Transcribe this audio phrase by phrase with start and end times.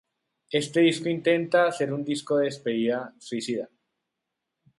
[0.61, 3.69] Este disco intenta ser un disco de despedida "suicida".